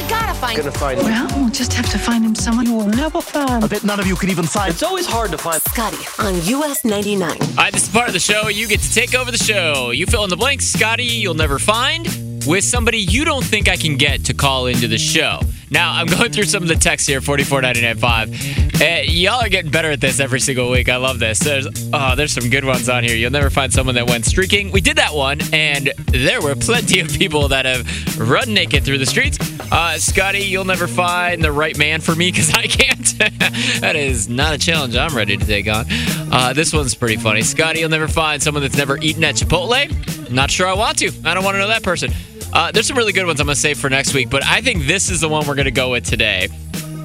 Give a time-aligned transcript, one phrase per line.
[0.00, 1.06] We gotta find Gonna find him.
[1.06, 3.62] Well, we'll just have to find him someone you will never find.
[3.62, 4.72] I bet none of you can even find.
[4.72, 5.60] It's always hard to find.
[5.60, 7.30] Scotty on US 99.
[7.30, 8.48] All right, this is part of the show.
[8.48, 9.90] You get to take over the show.
[9.90, 12.06] You fill in the blanks, Scotty, you'll never find,
[12.46, 15.40] with somebody you don't think I can get to call into the show.
[15.70, 18.80] Now, I'm going through some of the texts here, 44995.
[18.80, 20.88] Uh, y'all are getting better at this every single week.
[20.88, 21.38] I love this.
[21.38, 23.14] There's oh, there's some good ones on here.
[23.14, 24.72] You'll never find someone that went streaking.
[24.72, 28.98] We did that one, and there were plenty of people that have run naked through
[28.98, 29.38] the streets.
[29.70, 33.18] Uh, Scotty, you'll never find the right man for me because I can't.
[33.80, 35.84] that is not a challenge I'm ready to take on.
[36.32, 37.42] Uh, this one's pretty funny.
[37.42, 40.30] Scotty, you'll never find someone that's never eaten at Chipotle.
[40.30, 41.12] Not sure I want to.
[41.24, 42.12] I don't want to know that person.
[42.52, 44.60] Uh, there's some really good ones I'm going to save for next week, but I
[44.60, 46.48] think this is the one we're going to go with today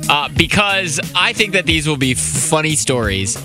[0.09, 3.35] uh, because I think that these will be funny stories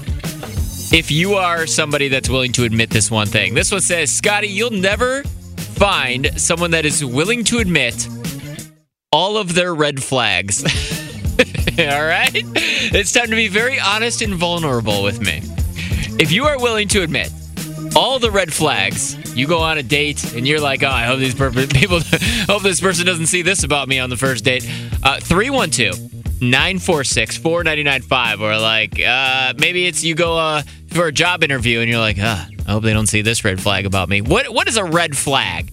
[0.93, 3.55] if you are somebody that's willing to admit this one thing.
[3.55, 8.09] This one says, Scotty, you'll never find someone that is willing to admit
[9.12, 10.65] all of their red flags.
[11.79, 12.31] all right?
[12.35, 15.42] It's time to be very honest and vulnerable with me.
[16.19, 17.31] If you are willing to admit
[17.96, 21.19] all the red flags, you go on a date and you're like, oh, I hope
[21.19, 21.34] these
[21.72, 22.00] people,
[22.46, 24.64] hope this person doesn't see this about me on the first date.
[25.02, 28.41] Uh, 312 946 4995.
[28.41, 32.16] Or like, uh, maybe it's you go uh, for a job interview and you're like,
[32.20, 34.20] ah, I hope they don't see this red flag about me.
[34.20, 35.70] What What is a red flag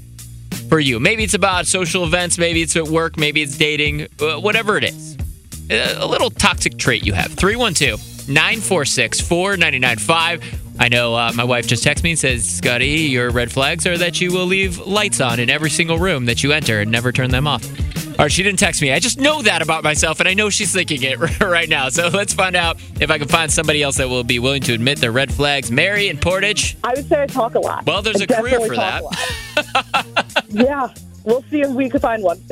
[0.70, 1.00] for you?
[1.00, 4.84] Maybe it's about social events, maybe it's at work, maybe it's dating, uh, whatever it
[4.84, 5.18] is.
[5.70, 7.32] A a little toxic trait you have.
[7.34, 10.67] 312 946 4995.
[10.80, 13.98] I know uh, my wife just texted me and says, Scotty, your red flags are
[13.98, 17.12] that you will leave lights on in every single room that you enter and never
[17.12, 17.66] turn them off.
[18.20, 18.92] Or she didn't text me.
[18.92, 21.90] I just know that about myself, and I know she's thinking it right now.
[21.90, 24.74] So let's find out if I can find somebody else that will be willing to
[24.74, 25.72] admit their red flags.
[25.72, 26.78] Mary and Portage.
[26.84, 27.86] I would say I talk a lot.
[27.86, 29.04] Well, there's I a career for that.
[30.50, 32.42] yeah, we'll see if we can find one.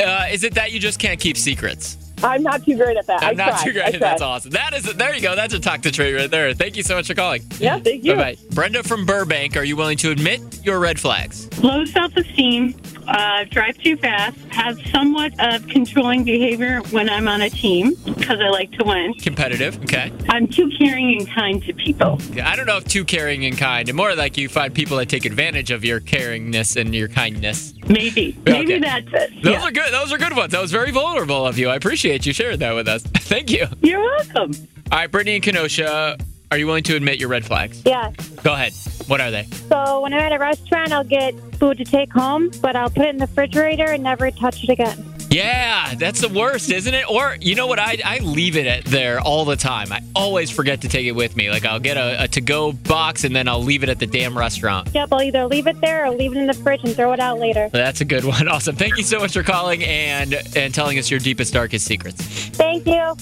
[0.00, 1.96] Uh, is it that you just can't keep secrets?
[2.22, 3.22] I'm not too great at that.
[3.22, 3.64] I I'm not tried.
[3.64, 4.00] too great.
[4.00, 4.50] That's awesome.
[4.52, 5.36] That is, there you go.
[5.36, 6.54] That's a talk to trait right there.
[6.54, 7.42] Thank you so much for calling.
[7.58, 8.14] Yeah, thank you.
[8.14, 8.36] Bye bye.
[8.52, 11.46] Brenda from Burbank, are you willing to admit your red flags?
[11.62, 12.74] low self esteem,
[13.08, 18.40] uh, drive too fast, have somewhat of controlling behavior when I'm on a team because
[18.40, 19.14] I like to win.
[19.14, 20.12] Competitive, okay.
[20.28, 22.20] I'm too caring and kind to people.
[22.32, 24.96] Yeah, I don't know if too caring and kind, and more like you find people
[24.98, 27.74] that take advantage of your caringness and your kindness.
[27.88, 28.36] Maybe.
[28.44, 28.78] Maybe Okay.
[28.80, 29.42] that's it.
[29.42, 29.62] Those Yeah.
[29.62, 29.92] are good.
[29.92, 30.52] Those are good ones.
[30.52, 31.68] That was very vulnerable of you.
[31.68, 33.02] I appreciate you sharing that with us.
[33.26, 33.66] Thank you.
[33.82, 34.52] You're welcome.
[34.92, 36.16] All right, Brittany and Kenosha,
[36.50, 37.82] are you willing to admit your red flags?
[37.84, 38.10] Yeah.
[38.42, 38.72] Go ahead.
[39.06, 39.44] What are they?
[39.68, 43.06] So when I'm at a restaurant, I'll get food to take home, but I'll put
[43.06, 45.12] it in the refrigerator and never touch it again.
[45.30, 47.10] Yeah, that's the worst, isn't it?
[47.10, 47.78] Or you know what?
[47.78, 49.92] I, I leave it at there all the time.
[49.92, 51.50] I always forget to take it with me.
[51.50, 54.38] Like I'll get a, a to-go box and then I'll leave it at the damn
[54.38, 54.88] restaurant.
[54.94, 57.20] Yep, I'll either leave it there or leave it in the fridge and throw it
[57.20, 57.68] out later.
[57.72, 58.46] That's a good one.
[58.56, 58.76] Awesome.
[58.76, 62.22] Thank you so much for calling and and telling us your deepest, darkest secrets.
[62.22, 63.16] Thank you.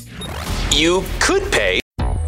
[0.71, 1.84] You could pay.